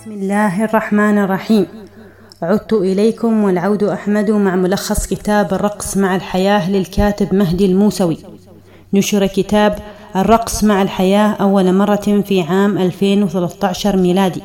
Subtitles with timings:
[0.00, 1.66] بسم الله الرحمن الرحيم
[2.42, 8.16] عدت إليكم والعود أحمد مع ملخص كتاب الرقص مع الحياة للكاتب مهدي الموسوي
[8.94, 9.78] نشر كتاب
[10.16, 14.42] الرقص مع الحياة أول مرة في عام 2013 ميلادي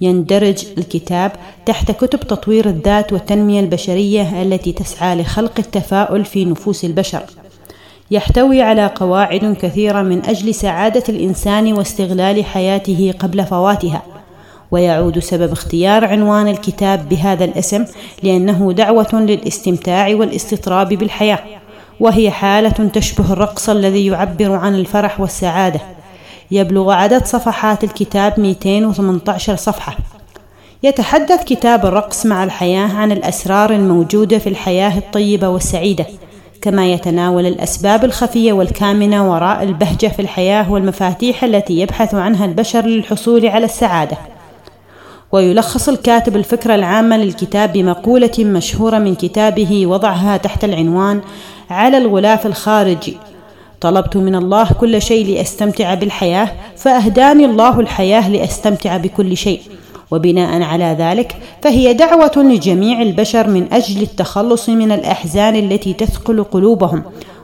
[0.00, 1.32] يندرج الكتاب
[1.66, 7.22] تحت كتب تطوير الذات والتنمية البشرية التي تسعى لخلق التفاؤل في نفوس البشر
[8.10, 14.09] يحتوي على قواعد كثيرة من أجل سعادة الإنسان واستغلال حياته قبل فواتها
[14.70, 17.84] ويعود سبب اختيار عنوان الكتاب بهذا الاسم
[18.22, 21.38] لأنه دعوة للاستمتاع والاستطراب بالحياة
[22.00, 25.80] وهي حالة تشبه الرقص الذي يعبر عن الفرح والسعادة.
[26.50, 29.96] يبلغ عدد صفحات الكتاب 218 صفحة.
[30.82, 36.06] يتحدث كتاب الرقص مع الحياة عن الأسرار الموجودة في الحياة الطيبة والسعيدة
[36.62, 43.46] كما يتناول الأسباب الخفية والكامنة وراء البهجة في الحياة والمفاتيح التي يبحث عنها البشر للحصول
[43.46, 44.16] على السعادة.
[45.32, 51.20] ويلخص الكاتب الفكرة العامة للكتاب بمقولة مشهورة من كتابه وضعها تحت العنوان
[51.70, 53.16] على الغلاف الخارجي
[53.80, 59.60] طلبت من الله كل شيء لأستمتع بالحياة فأهداني الله الحياة لأستمتع بكل شيء.
[60.10, 67.02] وبناء على ذلك فهي دعوة لجميع البشر من أجل التخلص من الأحزان التي تثقل قلوبهم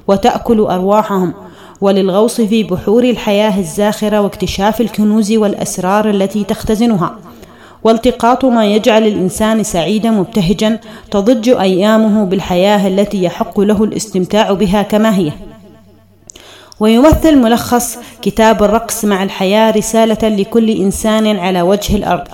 [0.09, 1.34] وتأكل أرواحهم.
[1.81, 7.19] وللغوص في بحور الحياة الزاخرة واكتشاف الكنوز والأسرار التي تختزنها.
[7.87, 15.17] والتقاط ما يجعل الإنسان سعيدا مبتهجا تضج أيامه بالحياة التي يحق له الاستمتاع بها كما
[15.17, 15.33] هي.
[16.81, 22.25] ويمثل ملخص كتاب الرقص مع الحياة رسالة لكل إنسان على وجه الأرض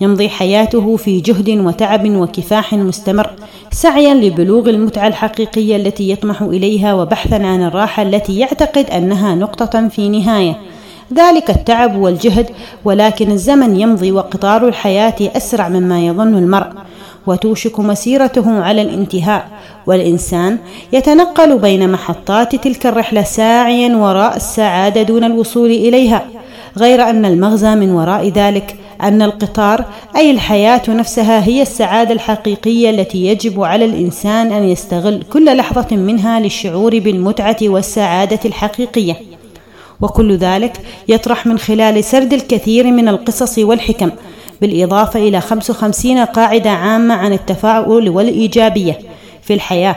[0.00, 3.30] يمضي حياته في جهد وتعب وكفاح مستمر
[3.70, 10.08] سعيا لبلوغ المتعة الحقيقية التي يطمح إليها وبحثا عن الراحة التي يعتقد أنها نقطة في
[10.08, 10.56] نهاية.
[11.14, 12.46] ذلك التعب والجهد
[12.84, 16.66] ولكن الزمن يمضي وقطار الحياة أسرع مما يظن المرء.
[17.26, 19.48] وتوشك مسيرته على الانتهاء.
[19.86, 20.58] والإنسان
[20.92, 26.24] يتنقل بين محطات تلك الرحلة ساعيا وراء السعادة دون الوصول إليها.
[26.78, 29.84] غير أن المغزى من وراء ذلك أن القطار
[30.16, 36.40] أي الحياة نفسها هي السعادة الحقيقية التي يجب على الإنسان أن يستغل كل لحظة منها
[36.40, 39.37] للشعور بالمتعة والسعادة الحقيقية.
[40.00, 44.10] وكل ذلك يطرح من خلال سرد الكثير من القصص والحكم
[44.60, 48.98] بالإضافة إلى 55 قاعدة عامة عن التفاؤل والإيجابية
[49.42, 49.96] في الحياة.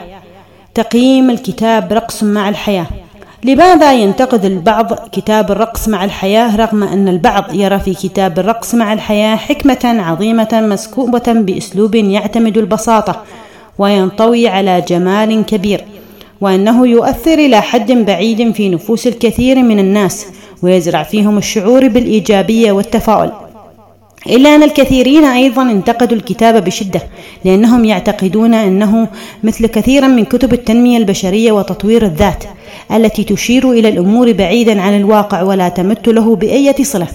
[0.74, 2.86] تقييم الكتاب رقص مع الحياة.
[3.44, 8.92] لماذا ينتقد البعض كتاب الرقص مع الحياة رغم أن البعض يرى في كتاب الرقص مع
[8.92, 13.22] الحياة حكمة عظيمة مسكوبة بأسلوب يعتمد البساطة
[13.78, 15.84] وينطوي على جمال كبير؟
[16.42, 20.26] وأنه يؤثر إلى حد بعيد في نفوس الكثير من الناس
[20.62, 23.32] ويزرع فيهم الشعور بالإيجابية والتفاؤل.
[24.26, 27.02] إلا أن الكثيرين أيضا انتقدوا الكتاب بشدة
[27.44, 29.08] لأنهم يعتقدون أنه
[29.44, 32.44] مثل كثيرا من كتب التنمية البشرية وتطوير الذات
[32.92, 37.08] التي تشير إلى الأمور بعيدا عن الواقع ولا تمت له بأية صلة.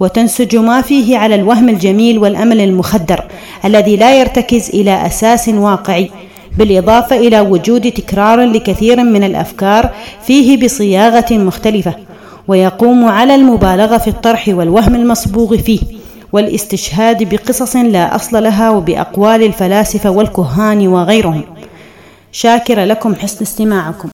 [0.00, 3.24] وتنسج ما فيه على الوهم الجميل والأمل المخدر
[3.64, 6.10] الذي لا يرتكز إلى أساس واقعي.
[6.58, 9.90] بالإضافة إلى وجود تكرار لكثير من الأفكار
[10.26, 11.94] فيه بصياغة مختلفة
[12.48, 15.80] ويقوم على المبالغة في الطرح والوهم المصبوغ فيه
[16.32, 21.42] والاستشهاد بقصص لا أصل لها وبأقوال الفلاسفة والكهان وغيرهم.
[22.32, 24.02] شاكر لكم حسن استماعكم.